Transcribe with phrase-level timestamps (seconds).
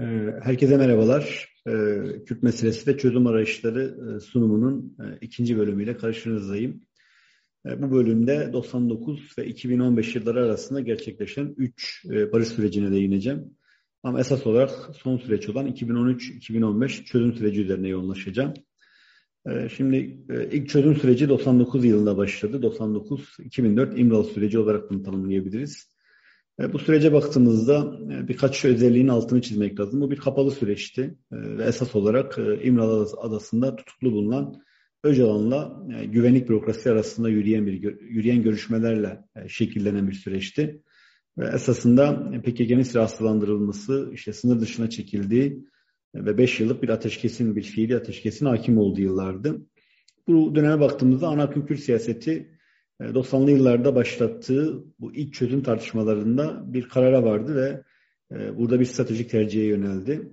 [0.00, 1.48] Ee, herkese merhabalar.
[1.66, 1.72] Ee,
[2.26, 6.80] Kürt meselesi ve çözüm arayışları e, sunumunun e, ikinci bölümüyle karşınızdayım.
[7.66, 13.56] Ee, bu bölümde 99 ve 2015 yılları arasında gerçekleşen 3 e, barış sürecine değineceğim.
[14.02, 18.54] Ama esas olarak son süreç olan 2013-2015 çözüm süreci üzerine yoğunlaşacağım.
[19.76, 20.18] Şimdi
[20.52, 22.60] ilk çözüm süreci 99 yılında başladı.
[22.62, 25.91] 99-2004 İmralı süreci olarak bunu tanımlayabiliriz.
[26.62, 30.00] E, bu sürece baktığımızda e, birkaç özelliğin altını çizmek lazım.
[30.00, 34.62] Bu bir kapalı süreçti e, ve esas olarak İmralı Adası'nda tutuklu bulunan
[35.04, 40.82] Öcalan'la güvenlik bürokrasi arasında yürüyen bir yürüyen görüşmelerle şekillenen bir süreçti.
[41.38, 45.64] Ve esasında PKK'nin silahsızlandırılması, işte sınır dışına çekildiği
[46.14, 49.66] ve 5 yıllık bir ateşkesin, bir fiili ateşkesin hakim olduğu yıllardı.
[50.28, 52.58] Bu döneme baktığımızda ana Kürt siyaseti
[53.10, 57.82] 90'lı e, yıllarda başlattığı bu ilk çözüm tartışmalarında bir karara vardı ve
[58.36, 60.32] e, burada bir stratejik tercihe yöneldi.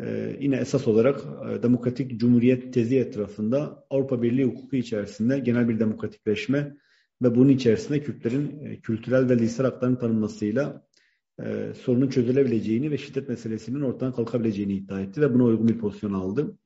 [0.00, 1.24] E, yine esas olarak
[1.62, 6.76] demokratik cumhuriyet tezi etrafında Avrupa Birliği hukuku içerisinde genel bir demokratikleşme
[7.22, 10.86] ve bunun içerisinde Kürtlerin kültürel ve lisan haklarının tanınmasıyla
[11.80, 16.58] sorunun çözülebileceğini ve şiddet meselesinin ortadan kalkabileceğini iddia etti ve buna uygun bir pozisyon aldı.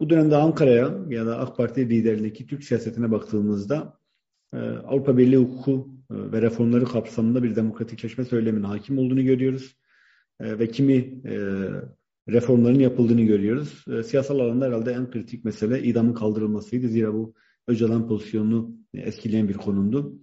[0.00, 4.01] Bu dönemde Ankara'ya ya da AK Parti liderliğindeki Türk siyasetine baktığımızda
[4.58, 9.76] Avrupa Birliği hukuku e, ve reformları kapsamında bir demokratikleşme söyleminin hakim olduğunu görüyoruz.
[10.42, 11.36] Ee, ve kimi e,
[12.28, 13.84] reformların yapıldığını görüyoruz.
[13.90, 16.88] Ee, siyasal alanda herhalde en kritik mesele idamın kaldırılmasıydı.
[16.88, 17.34] Zira bu
[17.68, 20.18] Öcalan pozisyonunu etkileyen bir konumdu.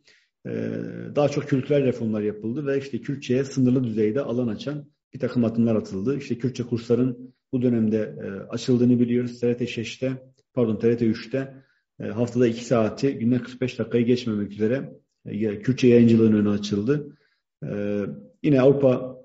[1.16, 5.75] Daha çok kültürel reformlar yapıldı ve işte Kürtçe'ye sınırlı düzeyde alan açan bir takım adımlar
[5.75, 6.17] atıldı.
[6.17, 9.39] İşte Kürtçe kursların bu dönemde e, açıldığını biliyoruz.
[9.39, 10.11] TRT 5'te,
[10.53, 11.63] pardon TRT 3'te e,
[12.00, 14.94] haftada 2 saati günde 45 dakikayı geçmemek üzere
[15.25, 17.17] e, Kürtçe yayıncılığın önü açıldı.
[17.66, 18.02] E,
[18.44, 19.19] yine Avrupa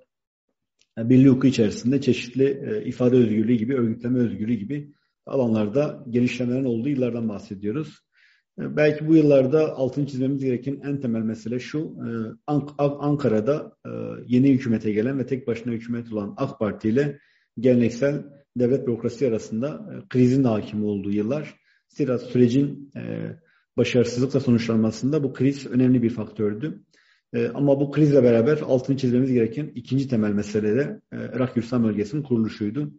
[0.99, 4.93] Birliği hukuku içerisinde çeşitli ifade özgürlüğü gibi, örgütleme özgürlüğü gibi
[5.27, 7.99] alanlarda genişlemelerin olduğu yıllardan bahsediyoruz.
[8.59, 11.97] Belki bu yıllarda altını çizmemiz gereken en temel mesele şu,
[12.77, 13.77] Ankara'da
[14.27, 17.19] yeni hükümete gelen ve tek başına hükümet olan AK Parti ile
[17.59, 18.25] geleneksel
[18.57, 21.64] devlet bürokrasi arasında krizin hakim olduğu yıllar.
[21.95, 23.01] Zira sürecin e,
[23.77, 26.83] başarısızlıkla sonuçlanmasında bu kriz önemli bir faktördü.
[27.33, 31.85] E, ama bu krizle beraber altını çizmemiz gereken ikinci temel mesele de e, Irak Kürdistan
[31.85, 32.93] bölgesinin kuruluşuydu.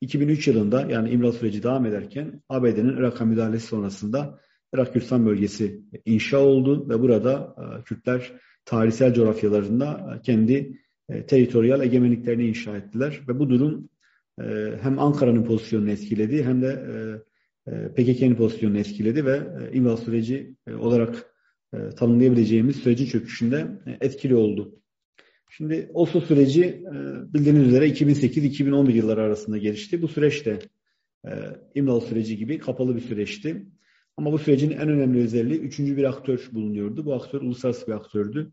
[0.00, 4.40] 2003 yılında yani İmralı süreci devam ederken ABD'nin Irak'a müdahalesi sonrasında
[4.74, 8.32] Irak Kürdistan bölgesi inşa oldu ve burada e, Kürtler
[8.64, 13.88] tarihsel coğrafyalarında e, kendi e, teritoryal egemenliklerini inşa ettiler ve bu durum
[14.82, 16.84] hem Ankara'nın pozisyonunu etkiledi hem de
[17.66, 21.32] e, e, PKK'nın pozisyonunu etkiledi ve e, imza süreci e, olarak
[21.96, 23.66] tanımlayabileceğimiz sürecin çöküşünde
[24.00, 24.80] etkili oldu.
[25.50, 26.84] Şimdi Oslo süreci
[27.34, 30.02] bildiğiniz üzere 2008-2011 yılları arasında gelişti.
[30.02, 30.58] Bu süreçte
[31.74, 33.66] İmralı süreci gibi kapalı bir süreçti.
[34.16, 37.04] Ama bu sürecin en önemli özelliği üçüncü bir aktör bulunuyordu.
[37.04, 38.52] Bu aktör uluslararası bir aktördü.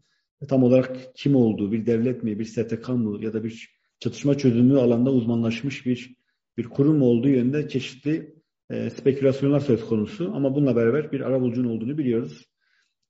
[0.50, 4.80] Tam olarak kim olduğu, bir devlet mi, bir STK mı ya da bir çatışma çözümü
[4.80, 6.16] alanda uzmanlaşmış bir
[6.58, 8.39] bir kurum olduğu yönde çeşitli
[8.70, 12.46] e, spekülasyonlar söz konusu ama bununla beraber bir arabulucunun olduğunu biliyoruz.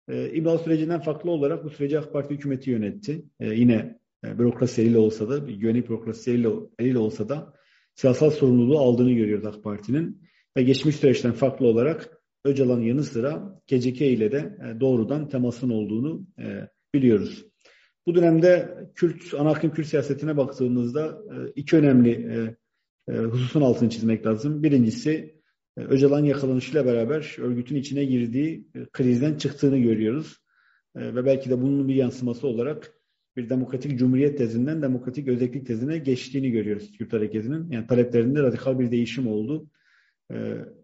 [0.10, 3.26] E, İmralı sürecinden farklı olarak bu süreci AK Parti hükümeti yönetti.
[3.40, 6.50] E, yine e, bürokrasi eliyle olsa da, güvenlik bürokrasi eliyle,
[6.80, 7.54] eliyle olsa da
[7.96, 10.22] siyasal sorumluluğu aldığını görüyoruz AK Parti'nin.
[10.58, 16.28] Ve geçmiş süreçten farklı olarak Öcalan yanı sıra KCK ile de e, doğrudan temasın olduğunu
[16.40, 17.46] e, biliyoruz.
[18.08, 22.56] Bu dönemde Kürt, ana akım Kürt siyasetine baktığımızda e, iki önemli e,
[23.14, 24.64] e, hususun altını çizmek lazım.
[24.64, 25.39] Birincisi
[25.90, 30.38] Öcalan yakalanışıyla beraber örgütün içine girdiği e, krizden çıktığını görüyoruz.
[30.96, 32.92] E, ve belki de bunun bir yansıması olarak
[33.38, 37.72] bir demokratik cumhuriyet tezinden demokratik özellik tezine geçtiğini görüyoruz Kürt hareketinin.
[37.72, 39.70] Yani taleplerinde radikal bir değişim oldu.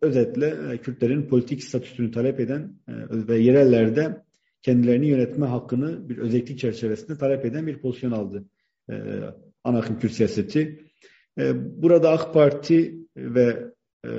[0.02, 2.74] Özetle Kürtlerin politik statüsünü talep eden
[3.12, 4.24] ve yerellerde
[4.62, 8.46] kendilerini yönetme hakkını bir özellik çerçevesinde talep eden bir pozisyon aldı
[9.64, 10.80] ana akım Kürt siyaseti.
[11.56, 13.75] Burada AK Parti ve
[14.06, 14.12] e,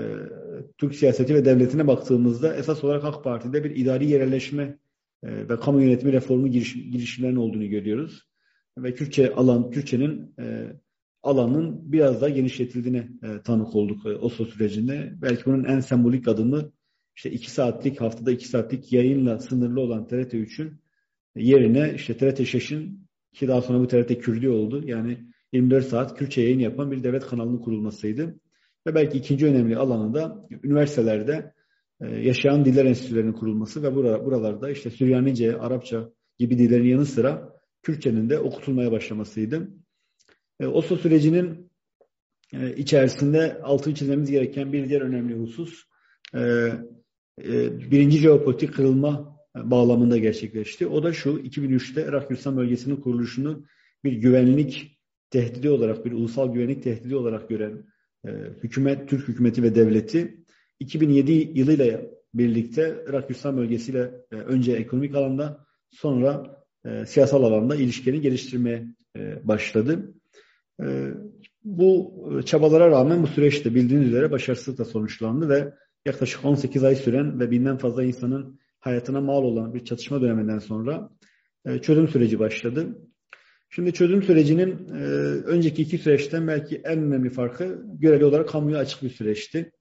[0.78, 4.78] Türk siyaseti ve devletine baktığımızda esas olarak AK Parti'de bir idari yerleşme
[5.22, 8.22] e, ve kamu yönetimi reformu giriş, girişimlerinin olduğunu görüyoruz.
[8.78, 10.72] Ve Kürtçe alan, Kürtçenin e,
[11.22, 15.12] alanın biraz daha genişletildiğine e, tanık olduk e, Oslo sürecinde.
[15.22, 16.72] Belki bunun en sembolik adımı
[17.16, 20.80] işte iki saatlik, haftada iki saatlik yayınla sınırlı olan TRT 3'ün
[21.36, 24.82] yerine işte TRT 5'in ki daha sonra bu TRT Kürdi oldu.
[24.86, 25.18] Yani
[25.52, 28.40] 24 saat Kürtçe yayın yapan bir devlet kanalının kurulmasıydı.
[28.86, 31.52] Ve belki ikinci önemli alanı da üniversitelerde
[32.00, 38.30] e, yaşayan diller enstitülerinin kurulması ve buralarda işte Süryanice, Arapça gibi dillerin yanı sıra Kürtçenin
[38.30, 39.68] de okutulmaya başlamasıydı.
[40.60, 41.70] E, Oslo sürecinin
[42.52, 45.86] e, içerisinde altını çizmemiz gereken bir diğer önemli husus
[47.90, 50.86] birinci jeopolitik kırılma bağlamında gerçekleşti.
[50.86, 53.66] O da şu 2003'te Irak Kürdistan bölgesinin kuruluşunu
[54.04, 54.98] bir güvenlik
[55.30, 57.84] tehdidi olarak, bir ulusal güvenlik tehdidi olarak gören
[58.62, 60.44] hükümet, Türk hükümeti ve devleti
[60.80, 62.00] 2007 yılıyla
[62.34, 68.86] birlikte Irak Kürdistan bölgesiyle e, önce ekonomik alanda sonra e, siyasal alanda ilişkilerini geliştirmeye
[69.16, 70.14] e, başladı.
[71.64, 72.14] Bu
[72.46, 75.74] çabalara rağmen bu süreçte bildiğiniz üzere başarısızlıkla sonuçlandı ve
[76.06, 81.10] yaklaşık 18 ay süren ve binden fazla insanın hayatına mal olan bir çatışma döneminden sonra
[81.82, 82.98] çözüm süreci başladı.
[83.70, 85.02] Şimdi çözüm sürecinin e,
[85.44, 89.72] önceki iki süreçten belki en önemli farkı göreli olarak kamuya açık bir süreçti.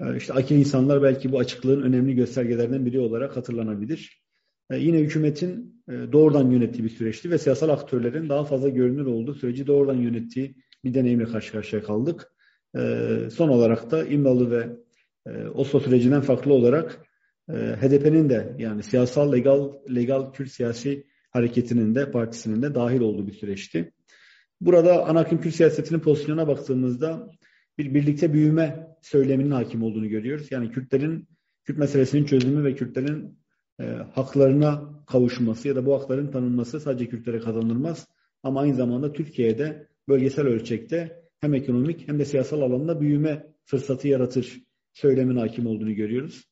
[0.00, 4.22] E, işte akil insanlar belki bu açıklığın önemli göstergelerinden biri olarak hatırlanabilir.
[4.70, 9.34] E, yine hükümetin e, doğrudan yönettiği bir süreçti ve siyasal aktörlerin daha fazla görünür olduğu
[9.34, 10.54] süreci doğrudan yönettiği
[10.84, 12.32] bir deneyimle karşı karşıya kaldık.
[12.76, 14.76] E, son olarak da İmralı ve
[15.26, 17.06] e, Oslo sürecinden farklı olarak
[17.48, 23.26] e, HDP'nin de yani siyasal legal legal Kürt siyasi hareketinin de partisinin de dahil olduğu
[23.26, 23.92] bir süreçti.
[24.60, 27.30] Burada ana Kürt siyasetinin pozisyonuna baktığımızda
[27.78, 30.46] bir birlikte büyüme söyleminin hakim olduğunu görüyoruz.
[30.50, 31.28] Yani Kürtlerin
[31.64, 33.38] Kürt meselesinin çözümü ve Kürtlerin
[33.80, 33.84] e,
[34.14, 38.08] haklarına kavuşması ya da bu hakların tanınması sadece Kürtlere kazanılmaz.
[38.42, 44.62] Ama aynı zamanda Türkiye'de bölgesel ölçekte hem ekonomik hem de siyasal alanda büyüme fırsatı yaratır
[44.92, 46.44] söylemin hakim olduğunu görüyoruz.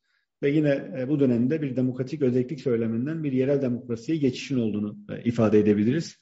[0.43, 5.23] Ve yine e, bu dönemde bir demokratik özellik söyleminden bir yerel demokrasiye geçişin olduğunu e,
[5.25, 6.17] ifade edebiliriz.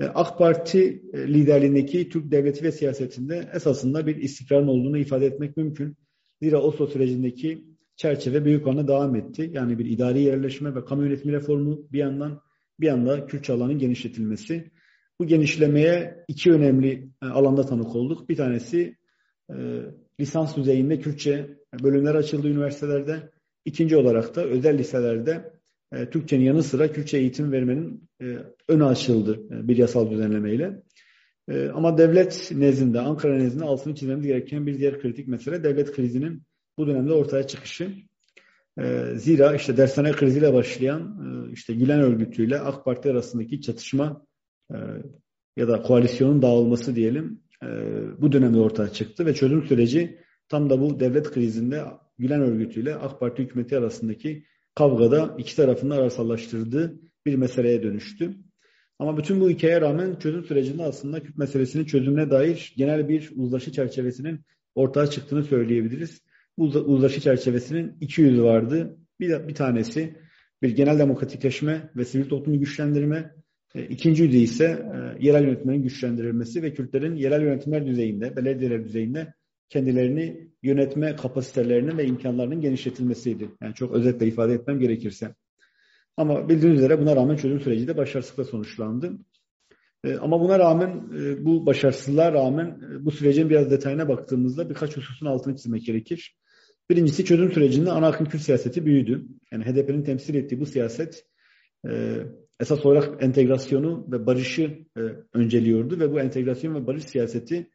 [0.00, 5.96] E, AK Parti liderliğindeki Türk devleti ve siyasetinde esasında bir istikrarın olduğunu ifade etmek mümkün.
[6.42, 7.64] Zira Oslo sürecindeki
[7.96, 9.50] çerçeve büyük oranda devam etti.
[9.54, 12.40] Yani bir idari yerleşme ve kamu yönetimi reformu bir yandan
[12.80, 14.70] bir yanda Kürtçe alanın genişletilmesi.
[15.18, 18.28] Bu genişlemeye iki önemli alanda tanık olduk.
[18.28, 18.96] Bir tanesi
[20.20, 23.30] lisans düzeyinde Kürtçe bölümler açıldı üniversitelerde.
[23.64, 25.52] İkinci olarak da özel liselerde
[25.92, 28.36] e, Türkçenin yanı sıra Kürtçe eğitim vermenin e,
[28.68, 30.82] önü açıldı e, bir yasal düzenlemeyle.
[31.48, 36.42] E, ama devlet nezdinde, Ankara nezdinde altını çizmemiz gereken bir diğer kritik mesele devlet krizinin
[36.78, 37.94] bu dönemde ortaya çıkışı.
[38.78, 44.26] E, zira işte dershane kriziyle başlayan e, işte Gülen örgütüyle AK Parti arasındaki çatışma
[44.70, 44.76] e,
[45.56, 47.68] ya da koalisyonun dağılması diyelim e,
[48.18, 50.18] bu dönemde ortaya çıktı ve çözüm süreci
[50.48, 51.84] tam da bu devlet krizinde
[52.22, 58.34] Gülen örgütüyle AK Parti hükümeti arasındaki kavgada iki tarafın arasallaştırdığı bir meseleye dönüştü.
[58.98, 63.72] Ama bütün bu hikayeye rağmen çözüm sürecinde aslında Kürt meselesinin çözümüne dair genel bir uzlaşı
[63.72, 64.40] çerçevesinin
[64.74, 66.22] ortaya çıktığını söyleyebiliriz.
[66.58, 68.96] Bu uzlaşı çerçevesinin iki yüzü vardı.
[69.20, 70.16] Bir, bir tanesi
[70.62, 73.34] bir genel demokratikleşme ve sivil toplumu güçlendirme.
[73.74, 79.34] E, ikinci yüzü ise e, yerel yönetimlerin güçlendirilmesi ve Kürtlerin yerel yönetimler düzeyinde, belediyeler düzeyinde
[79.72, 83.50] kendilerini yönetme kapasitelerinin ve imkanlarının genişletilmesiydi.
[83.62, 85.34] Yani çok özetle ifade etmem gerekirse.
[86.16, 89.18] Ama bildiğiniz üzere buna rağmen çözüm süreci de başarısızlıkla sonuçlandı.
[90.04, 90.88] E, ama buna rağmen
[91.18, 96.36] e, bu başarısızlığa rağmen e, bu sürecin biraz detayına baktığımızda birkaç hususun altını çizmek gerekir.
[96.90, 99.26] Birincisi çözüm sürecinde ana akım Kürt siyaseti büyüdü.
[99.52, 101.26] Yani HDP'nin temsil ettiği bu siyaset
[102.60, 104.86] esas olarak entegrasyonu ve barışı
[105.32, 107.70] önceliyordu ve bu entegrasyon ve barış siyaseti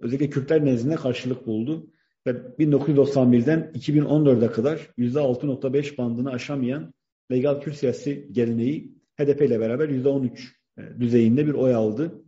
[0.00, 1.90] özellikle Kürtler nezdinde karşılık buldu.
[2.26, 6.94] Ve 1991'den 2014'e kadar %6.5 bandını aşamayan
[7.32, 10.30] legal Kürt siyasi geleneği HDP ile beraber %13
[10.78, 12.24] e, düzeyinde bir oy aldı.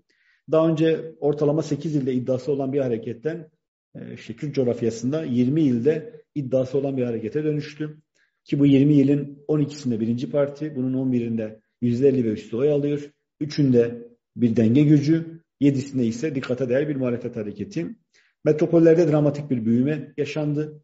[0.50, 3.50] Daha önce ortalama 8 ilde iddiası olan bir hareketten
[3.94, 7.96] e, işte Kürt coğrafyasında 20 ilde iddiası olan bir harekete dönüştü.
[8.44, 13.10] Ki bu 20 ilin 12'sinde birinci parti, bunun 11'inde %50 ve üstü oy alıyor.
[13.40, 17.96] Üçünde bir denge gücü, Yedisinde ise dikkate değer bir muhalefet hareketi.
[18.44, 20.82] Metropollerde dramatik bir büyüme yaşandı.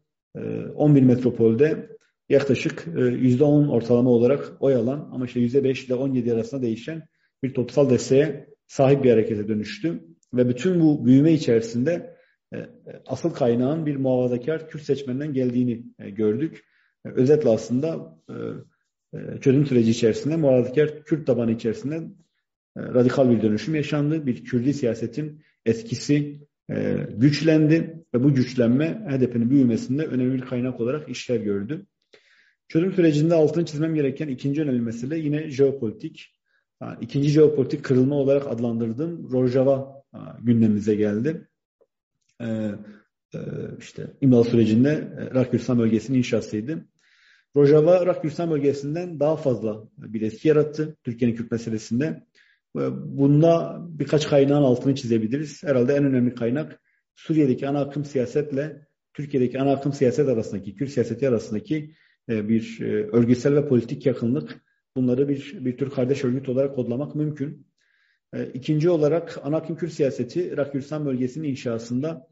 [0.75, 1.89] 11 ee, metropolde
[2.29, 7.03] yaklaşık %10 e, ortalama olarak oy alan ama işte %5 ile 17 arasında değişen
[7.43, 10.03] bir toplumsal desteğe sahip bir harekete dönüştü.
[10.33, 12.15] Ve bütün bu büyüme içerisinde
[12.53, 12.57] e,
[13.05, 16.63] asıl kaynağın bir muhafazakar Kürt seçmeninden geldiğini e, gördük.
[17.05, 18.17] Özetle aslında
[19.41, 22.01] çözüm süreci içerisinde muhafazakar Kürt tabanı içerisinde
[22.77, 24.25] radikal bir dönüşüm yaşandı.
[24.25, 26.39] Bir Kürdi siyasetin etkisi
[26.69, 31.85] e, güçlendi ve bu güçlenme HDP'nin büyümesinde önemli bir kaynak olarak işler gördü.
[32.67, 36.29] Çözüm sürecinde altını çizmem gereken ikinci önemli mesele yine jeopolitik.
[37.01, 40.03] İkinci jeopolitik kırılma olarak adlandırdığım Rojava
[40.41, 41.47] gündemimize geldi.
[42.41, 42.71] E,
[43.79, 44.89] işte İmralı sürecinde
[45.19, 46.85] e, Irak Kürdistan bölgesinin inşasıydı.
[47.55, 52.23] Rojava Irak Kürdistan bölgesinden daha fazla bir etki yarattı Türkiye'nin Kürt meselesinde.
[52.75, 55.63] Bunda birkaç kaynağın altını çizebiliriz.
[55.63, 56.79] Herhalde en önemli kaynak
[57.15, 61.95] Suriye'deki ana akım siyasetle Türkiye'deki ana akım siyaset arasındaki, Kürt siyaseti arasındaki
[62.29, 62.81] bir
[63.13, 64.63] örgütsel ve politik yakınlık.
[64.95, 67.67] Bunları bir, bir tür kardeş örgüt olarak kodlamak mümkün.
[68.53, 72.27] İkinci olarak ana akım Kürt siyaseti Irak Kürdistan bölgesinin inşasında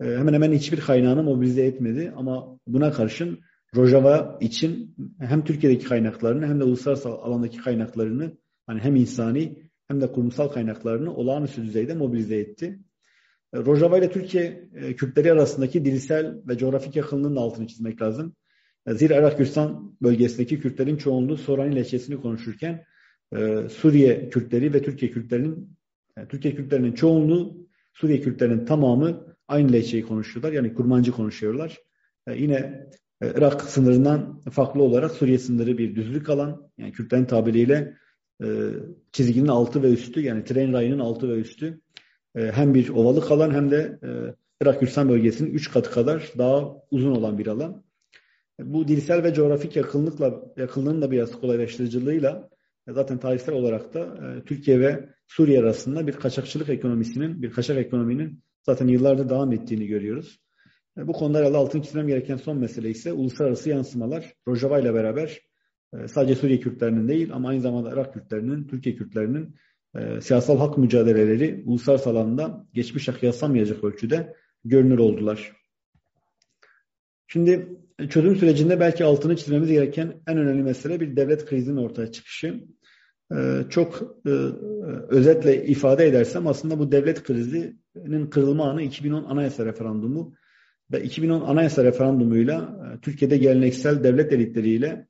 [0.00, 2.12] hemen hemen hiçbir kaynağını mobilize etmedi.
[2.16, 3.38] Ama buna karşın
[3.76, 8.32] Rojava için hem Türkiye'deki kaynaklarını hem de uluslararası alandaki kaynaklarını
[8.66, 12.78] hani hem insani hem de kurumsal kaynaklarını olağanüstü düzeyde mobilize etti.
[13.54, 18.36] Rojava ile Türkiye Kürtleri arasındaki dilsel ve coğrafik yakınlığın altını çizmek lazım.
[18.88, 22.84] Zira Irak Kürdistan bölgesindeki Kürtlerin çoğunluğu Sorani lehçesini konuşurken
[23.68, 25.76] Suriye Kürtleri ve Türkiye Kürtlerinin
[26.28, 30.52] Türkiye Kürtlerinin çoğunluğu Suriye Kürtlerinin tamamı aynı lehçeyi konuşuyorlar.
[30.52, 31.78] Yani kurmancı konuşuyorlar.
[32.34, 32.86] Yine
[33.22, 36.70] Irak sınırından farklı olarak Suriye sınırı bir düzlük alan.
[36.78, 37.96] Yani Kürtlerin tabiriyle
[39.12, 41.80] çizginin altı ve üstü yani tren rayının altı ve üstü
[42.36, 43.98] hem bir ovalık alan hem de
[44.62, 47.84] Irak Kürdistan bölgesinin üç katı kadar daha uzun olan bir alan.
[48.60, 52.48] Bu dilsel ve coğrafik yakınlıkla yakınlığın da biraz kolaylaştırıcılığıyla
[52.88, 54.16] zaten tarihsel olarak da
[54.46, 60.40] Türkiye ve Suriye arasında bir kaçakçılık ekonomisinin, bir kaçak ekonominin zaten yıllardır devam ettiğini görüyoruz.
[60.96, 64.32] Bu konuda herhalde altın çizmem gereken son mesele ise uluslararası yansımalar.
[64.48, 65.40] Rojava ile beraber
[66.06, 69.54] sadece Suriye Kürtlerinin değil ama aynı zamanda Irak Kürtlerinin, Türkiye Kürtlerinin
[70.20, 75.52] siyasal hak mücadeleleri uluslararası alanda geçmişe kıyaslamayacak ölçüde görünür oldular.
[77.26, 77.68] Şimdi
[78.08, 82.64] çözüm sürecinde belki altını çizmemiz gereken en önemli mesele bir devlet krizinin ortaya çıkışı.
[83.70, 84.16] Çok
[85.08, 90.34] özetle ifade edersem aslında bu devlet krizinin kırılma anı 2010 anayasa referandumu
[90.92, 95.06] ve 2010 anayasa referandumuyla Türkiye'de geleneksel devlet elitleriyle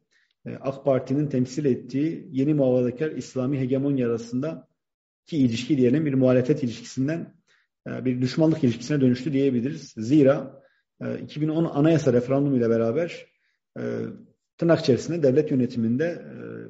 [0.61, 4.69] AK Parti'nin temsil ettiği yeni muhafazakar İslami hegemonya arasında
[5.27, 7.35] ki ilişki diyelim bir muhalefet ilişkisinden
[7.87, 9.95] bir düşmanlık ilişkisine dönüştü diyebiliriz.
[9.97, 10.63] Zira
[11.23, 13.27] 2010 anayasa referandumu ile beraber
[14.59, 16.23] tırnak içerisinde devlet yönetiminde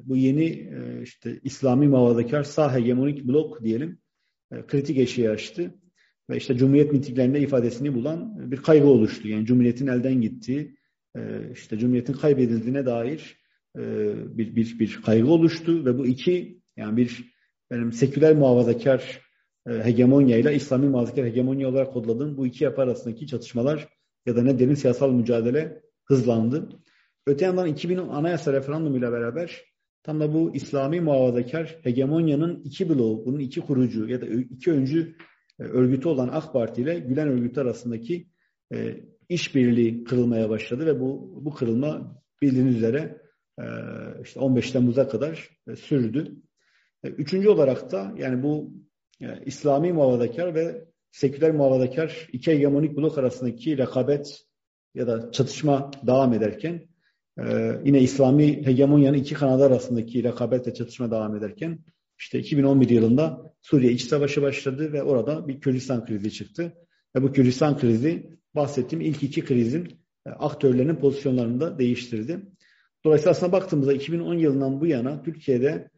[0.03, 3.99] bu yeni işte İslami muhafazakar sağ hegemonik blok diyelim
[4.67, 5.73] kritik eşiği açtı.
[6.29, 9.27] Ve işte Cumhuriyet mitinglerinde ifadesini bulan bir kaygı oluştu.
[9.27, 10.77] Yani Cumhuriyet'in elden gittiği,
[11.53, 13.37] işte Cumhuriyet'in kaybedildiğine dair
[14.37, 17.33] bir, bir, bir kaygı oluştu ve bu iki yani bir
[17.71, 19.21] benim seküler muhafazakar
[19.67, 23.87] hegemonya ile İslami muhafazakar hegemonya olarak kodladığım bu iki yapı arasındaki çatışmalar
[24.25, 26.69] ya da ne derin siyasal mücadele hızlandı.
[27.27, 29.61] Öte yandan 2010 anayasa referandumuyla beraber
[30.03, 35.15] tam da bu İslami muhafazakar hegemonyanın iki bloğu, bunun iki kurucu ya da iki öncü
[35.59, 38.27] örgütü olan AK Parti ile Gülen örgütü arasındaki
[38.73, 38.95] e,
[39.29, 43.26] işbirliği kırılmaya başladı ve bu bu kırılma bildiğiniz üzere e,
[44.23, 46.35] işte 15 Temmuz'a kadar e, sürdü.
[47.03, 48.73] E, üçüncü olarak da yani bu
[49.21, 54.41] e, İslami muhafazakar ve seküler muhafazakar iki hegemonik blok arasındaki rekabet
[54.95, 56.87] ya da çatışma devam ederken
[57.83, 61.79] yine İslami hegemonyanın iki kanadı arasındaki rekabet ve çatışma devam ederken
[62.19, 66.73] işte 2011 yılında Suriye iç savaşı başladı ve orada bir Kürdistan krizi çıktı.
[67.15, 69.87] Ve bu Kürdistan krizi bahsettiğim ilk iki krizin
[70.25, 72.39] aktörlerinin pozisyonlarını da değiştirdi.
[73.07, 75.89] Dolayısıyla aslında baktığımızda 2010 yılından bu yana Türkiye'de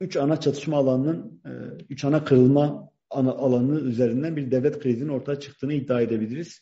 [0.00, 1.42] üç ana çatışma alanının,
[1.90, 6.60] üç ana kırılma alanı üzerinden bir devlet krizinin ortaya çıktığını iddia edebiliriz.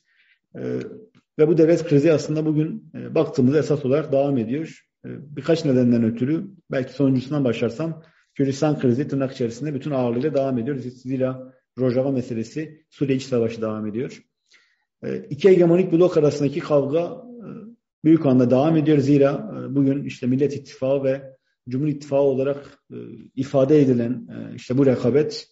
[1.38, 4.80] Ve bu devlet krizi aslında bugün baktığımızda esas olarak devam ediyor.
[5.04, 8.02] Birkaç nedenden ötürü, belki sonuncusundan başlarsam,
[8.34, 10.76] Kürdistan krizi tırnak içerisinde bütün ağırlığıyla devam ediyor.
[10.76, 14.22] Zira Rojava meselesi, Suriye iç savaşı devam ediyor.
[15.30, 17.25] İki hegemonik blok arasındaki kavga
[18.06, 18.98] büyük anda devam ediyor.
[18.98, 21.22] Zira bugün işte Millet İttifakı ve
[21.68, 22.78] Cumhur İttifakı olarak
[23.34, 25.48] ifade edilen işte bu rekabet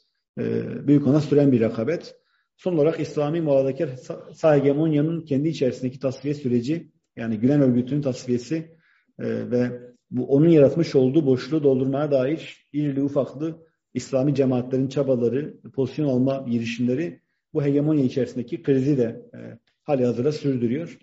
[0.86, 2.14] büyük ona süren bir rekabet.
[2.56, 3.88] Son olarak İslami muhafazakar
[4.34, 8.76] sağ hegemonyanın kendi içerisindeki tasfiye süreci yani Gülen örgütünün tasfiyesi
[9.20, 9.80] ve
[10.10, 17.20] bu onun yaratmış olduğu boşluğu doldurmaya dair irili ufaklı İslami cemaatlerin çabaları, pozisyon alma girişimleri
[17.54, 20.98] bu hegemonya içerisindeki krizi de e, hali hazırda sürdürüyor.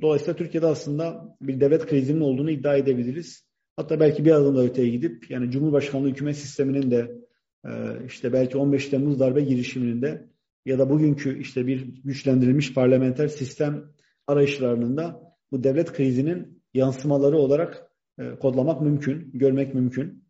[0.00, 3.44] Dolayısıyla Türkiye'de aslında bir devlet krizinin olduğunu iddia edebiliriz.
[3.76, 7.12] Hatta belki bir adım da öteye gidip yani Cumhurbaşkanlığı hükümet sisteminin de
[7.66, 7.70] e,
[8.06, 10.28] işte belki 15 Temmuz darbe girişiminin de
[10.66, 13.84] ya da bugünkü işte bir güçlendirilmiş parlamenter sistem
[14.26, 15.20] arayışlarının da
[15.52, 20.24] bu devlet krizinin yansımaları olarak e, kodlamak mümkün, görmek mümkün.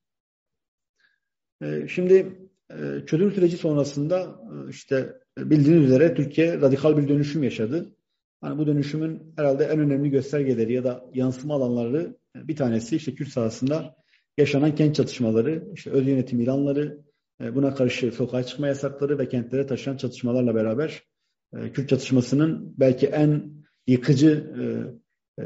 [1.62, 2.38] E, şimdi
[3.06, 4.40] çözüm süreci sonrasında
[4.70, 7.96] işte bildiğiniz üzere Türkiye radikal bir dönüşüm yaşadı.
[8.44, 13.28] Hani bu dönüşümün herhalde en önemli göstergeleri ya da yansıma alanları bir tanesi işte Kürt
[13.28, 13.96] sahasında
[14.38, 17.04] yaşanan kent çatışmaları, işte öz yönetim ilanları,
[17.40, 21.02] e, buna karşı sokağa çıkma yasakları ve kentlere taşınan çatışmalarla beraber
[21.56, 23.52] e, Kürt çatışmasının belki en
[23.86, 24.54] yıkıcı
[25.38, 25.44] e,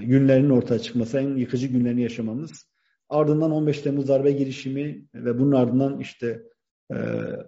[0.00, 2.68] günlerinin ortaya çıkması, en yıkıcı günlerini yaşamamız.
[3.08, 6.42] Ardından 15 Temmuz darbe girişimi ve bunun ardından işte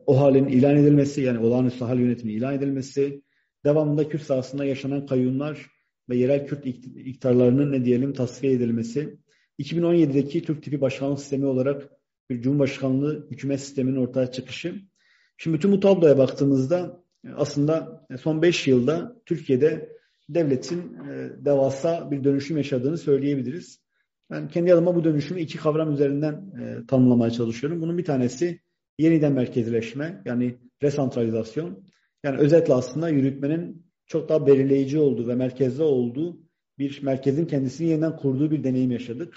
[0.07, 3.23] o halin ilan edilmesi, yani olağanüstü hal yönetimi ilan edilmesi,
[3.67, 5.67] devamında Kürt sahasında yaşanan kayyumlar
[6.09, 9.17] ve yerel Kürt iktidarlarının ne diyelim tasfiye edilmesi,
[9.59, 11.89] 2017'deki Türk tipi başkanlık sistemi olarak
[12.31, 14.75] bir cumhurbaşkanlığı hükümet sisteminin ortaya çıkışı.
[15.37, 17.03] Şimdi bütün bu tabloya baktığımızda
[17.37, 19.97] aslında son 5 yılda Türkiye'de
[20.29, 23.81] devletin e, devasa bir dönüşüm yaşadığını söyleyebiliriz.
[24.31, 27.83] Ben kendi adıma bu dönüşümü iki kavram üzerinden e, tanımlamaya çalışıyorum.
[27.83, 28.61] Bunun bir tanesi
[28.99, 31.85] yeniden merkezleşme yani resantralizasyon.
[32.27, 36.41] Yani özetle aslında yürütmenin çok daha belirleyici olduğu ve merkezde olduğu
[36.79, 39.35] bir merkezin kendisini yeniden kurduğu bir deneyim yaşadık.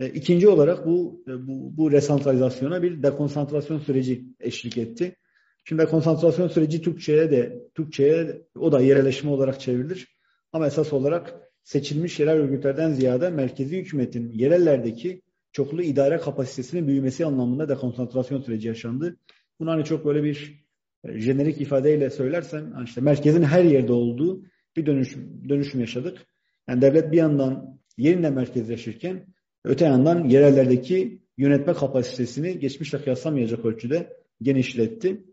[0.00, 5.16] E, ikinci olarak bu, e, bu, bu resantralizasyona bir dekonsantrasyon süreci eşlik etti.
[5.64, 10.08] Şimdi dekonsantrasyon süreci Türkçe'ye de Türkçe'ye o da yerleşme olarak çevrilir.
[10.52, 17.68] Ama esas olarak seçilmiş yerel örgütlerden ziyade merkezi hükümetin yerellerdeki çoklu idare kapasitesinin büyümesi anlamında
[17.68, 19.16] dekonsantrasyon süreci yaşandı.
[19.60, 20.62] Bunu hani çok böyle bir
[21.04, 24.44] jenerik ifadeyle söylersem işte merkezin her yerde olduğu
[24.76, 26.26] bir dönüşüm, dönüşüm yaşadık.
[26.68, 29.26] Yani devlet bir yandan yeniden merkezleşirken
[29.64, 35.24] öte yandan yerellerdeki yönetme kapasitesini geçmişle kıyaslamayacak ölçüde genişletti.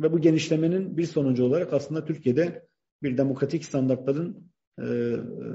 [0.00, 2.66] Ve bu genişlemenin bir sonucu olarak aslında Türkiye'de
[3.02, 4.84] bir demokratik standartların e,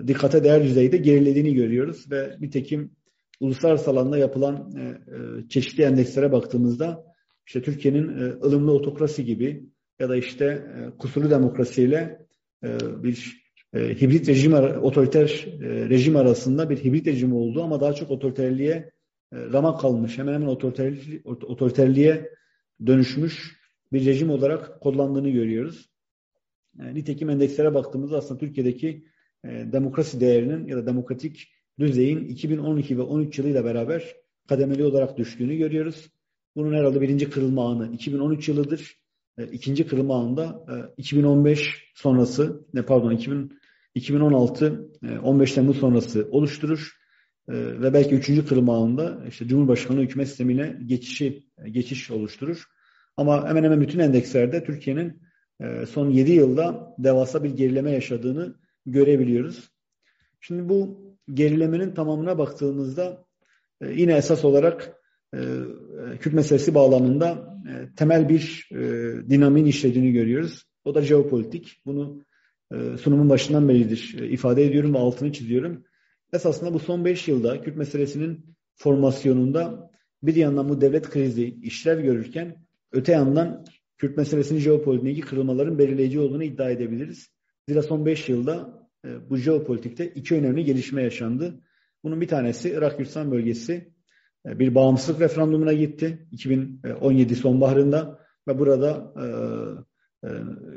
[0.07, 2.91] dikkate değer düzeyde gerilediğini görüyoruz ve nitekim
[3.39, 7.10] uluslararası alanda yapılan e, e, çeşitli endekslere baktığımızda
[7.51, 9.63] işte Türkiye'nin e, ılımlı otokrasi gibi
[9.99, 12.27] ya da işte e, kusurlu demokrasiyle
[12.63, 13.43] e, bir
[13.73, 18.71] e, hibrit rejim otoriter e, rejim arasında bir hibrit rejim oldu ama daha çok otoriterliğe
[18.71, 18.91] e,
[19.31, 22.29] ramak kalmış hemen hemen otoriterliğe, otoriterliğe
[22.85, 23.57] dönüşmüş
[23.93, 25.89] bir rejim olarak kodlandığını görüyoruz.
[26.79, 29.05] E, nitekim endekslere baktığımızda aslında Türkiye'deki
[29.45, 31.47] e, demokrasi değerinin ya da demokratik
[31.79, 34.15] düzeyin 2012 ve 13 yılıyla beraber
[34.47, 36.11] kademeli olarak düştüğünü görüyoruz.
[36.55, 38.95] Bunun herhalde birinci kırılma anı 2013 yılıdır.
[39.37, 43.59] E, ikinci kırılma anında e, 2015 sonrası, ne pardon 2000,
[43.95, 46.91] 2016 e, 15 Temmuz sonrası oluşturur.
[47.49, 52.63] E, ve belki üçüncü kırılma anında işte Cumhurbaşkanlığı hükümet sistemine geçişi, geçiş oluşturur.
[53.17, 55.21] Ama hemen hemen bütün endekslerde Türkiye'nin
[55.59, 59.71] e, son 7 yılda devasa bir gerileme yaşadığını görebiliyoruz.
[60.39, 61.01] Şimdi bu
[61.33, 63.25] gerilemenin tamamına baktığımızda
[63.81, 65.00] e, yine esas olarak e,
[66.19, 68.79] Kürt meselesi bağlamında e, temel bir e,
[69.29, 70.63] dinamiğin işlediğini görüyoruz.
[70.85, 71.81] O da jeopolitik.
[71.85, 72.23] Bunu
[72.71, 75.83] e, sunumun başından beridir e, ifade ediyorum ve altını çiziyorum.
[76.33, 79.91] Esasında bu son 5 yılda Kürt meselesinin formasyonunda
[80.23, 83.65] bir yandan bu devlet krizi işlev görürken öte yandan
[83.97, 87.29] Kürt meselesinin jeopolitik kırılmaların belirleyici olduğunu iddia edebiliriz.
[87.69, 91.61] Zira son 5 yılda e, bu jeopolitikte iki önemli gelişme yaşandı.
[92.03, 93.91] Bunun bir tanesi Irak Kürdistan bölgesi e,
[94.45, 99.25] bir bağımsızlık referandumuna gitti 2017 sonbaharında ve burada e,
[100.27, 100.29] e,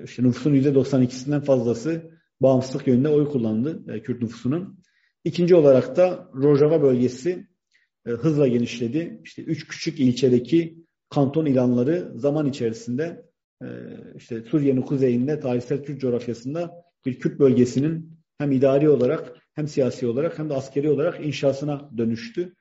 [0.05, 4.79] işte nüfusun %92'sinden fazlası bağımsızlık yönünde oy kullandı e, Kürt nüfusunun.
[5.24, 7.46] İkinci olarak da Rojava bölgesi
[8.07, 9.20] e, hızla genişledi.
[9.24, 10.79] İşte üç küçük ilçedeki
[11.11, 13.24] kanton ilanları zaman içerisinde
[13.62, 13.66] e,
[14.16, 16.70] işte Suriye'nin kuzeyinde tarihsel Kürt coğrafyasında
[17.07, 22.55] bir Kürt bölgesinin hem idari olarak hem siyasi olarak hem de askeri olarak inşasına dönüştü.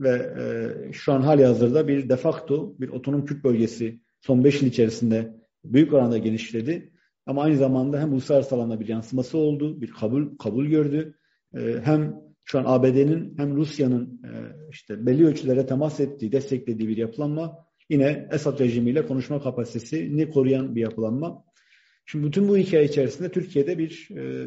[0.00, 4.62] Ve e, şu an hali hazırda bir de facto bir otonom Kürt bölgesi son 5
[4.62, 6.92] yıl içerisinde büyük oranda genişledi.
[7.26, 11.14] Ama aynı zamanda hem uluslararası alanda bir yansıması oldu, bir kabul kabul gördü.
[11.54, 14.30] E, hem şu an ABD'nin hem Rusya'nın e,
[14.70, 17.56] işte belli ölçülere temas ettiği, desteklediği bir yapılanma
[17.88, 21.44] yine Esad rejimiyle konuşma kapasitesini koruyan bir yapılanma.
[22.06, 24.46] Şimdi bütün bu hikaye içerisinde Türkiye'de bir e,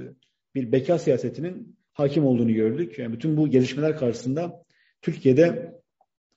[0.56, 3.00] bir beka siyasetinin hakim olduğunu gördük.
[3.00, 4.64] Yani bütün bu gelişmeler karşısında
[5.04, 5.74] Türkiye'de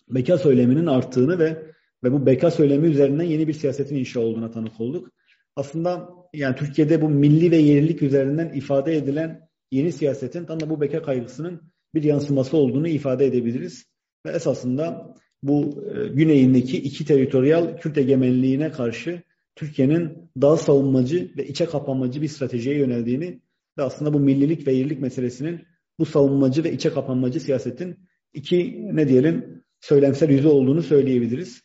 [0.08, 1.66] beka söyleminin arttığını ve
[2.04, 5.10] ve bu beka söylemi üzerinden yeni bir siyasetin inşa olduğuna tanık olduk.
[5.56, 10.80] Aslında yani Türkiye'de bu milli ve yerlilik üzerinden ifade edilen yeni siyasetin tam da bu
[10.80, 11.62] beka kaygısının
[11.94, 13.84] bir yansıması olduğunu ifade edebiliriz.
[14.26, 19.22] Ve esasında bu e, güneyindeki iki teritoryal Kürt egemenliğine karşı
[19.56, 23.40] Türkiye'nin daha savunmacı ve içe kapanmacı bir stratejiye yöneldiğini
[23.78, 25.60] ve aslında bu millilik ve yerlilik meselesinin
[25.98, 27.96] bu savunmacı ve içe kapanmacı siyasetin
[28.36, 31.62] iki ne diyelim söylemsel yüzü olduğunu söyleyebiliriz.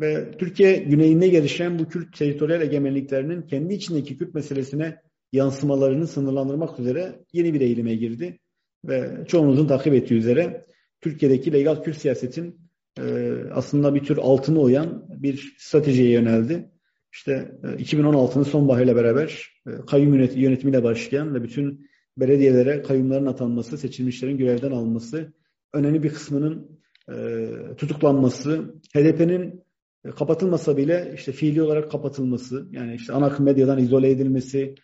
[0.00, 4.96] Ve Türkiye güneyinde gelişen bu Kürt teritoryal egemenliklerinin kendi içindeki Kürt meselesine
[5.32, 8.38] yansımalarını sınırlandırmak üzere yeni bir eğilime girdi.
[8.84, 10.66] Ve çoğunuzun takip ettiği üzere
[11.00, 12.60] Türkiye'deki legal Kürt siyasetin
[12.98, 16.70] e, aslında bir tür altını oyan bir stratejiye yöneldi.
[17.12, 24.38] İşte e, 2016'nın sonbaharıyla beraber e, kayyum yönetimiyle başlayan ve bütün belediyelere kayyumların atanması, seçilmişlerin
[24.38, 25.32] görevden alınması,
[25.72, 26.78] önemli bir kısmının
[27.12, 29.64] e, tutuklanması, HDP'nin
[30.04, 34.74] e, kapatılmasa bile işte fiili olarak kapatılması, yani işte ana akım medyadan izole edilmesi,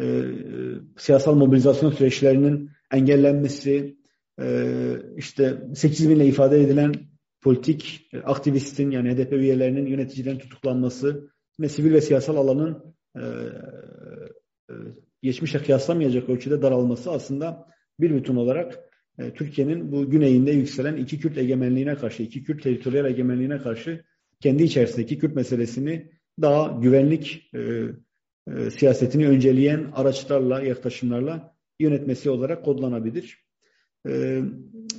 [0.00, 0.22] e,
[0.98, 3.96] siyasal mobilizasyon süreçlerinin engellenmesi,
[5.16, 6.94] işte 8 binle ifade edilen
[7.40, 12.94] politik aktivistin yani HDP üyelerinin yöneticilerin tutuklanması, yine sivil ve siyasal alanın
[15.22, 17.66] geçmişe kıyaslamayacak ölçüde daralması aslında
[18.00, 18.93] bir bütün olarak
[19.34, 24.04] Türkiye'nin bu güneyinde yükselen iki Kürt egemenliğine karşı, iki Kürt teritoriyel egemenliğine karşı
[24.40, 27.60] kendi içerisindeki Kürt meselesini daha güvenlik e,
[28.56, 33.44] e, siyasetini önceleyen araçlarla, yaklaşımlarla yönetmesi olarak kodlanabilir.
[34.08, 34.42] E,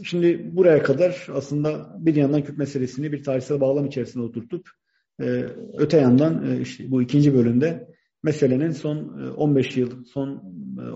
[0.04, 4.69] şimdi buraya kadar aslında bir yandan Kürt meselesini bir tarihsel bağlam içerisinde oturtup
[5.21, 5.45] e,
[5.78, 7.88] öte yandan e, işte bu ikinci bölümde
[8.23, 8.97] meselenin son
[9.38, 10.30] 15 e, yıl, son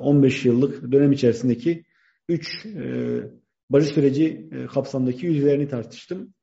[0.01, 1.83] 15 e, yıllık dönem içerisindeki
[2.29, 2.71] 3 e,
[3.69, 6.33] barış süreci e, kapsamındaki yüzlerini tartıştım.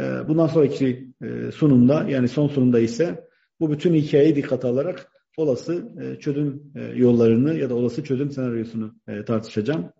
[0.00, 3.24] Ee, bundan sonraki e, sunumda yani son sunumda ise
[3.60, 8.94] bu bütün hikayeyi dikkate alarak olası e, çözüm e, yollarını ya da olası çözüm senaryosunu
[9.26, 9.92] tartışacağım.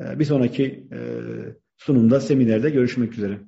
[0.00, 0.88] Bir sonraki
[1.76, 3.40] sunumda, seminerde görüşmek üzere.